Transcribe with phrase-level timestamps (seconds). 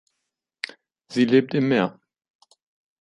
[1.09, 1.99] Sie lebt im Meer.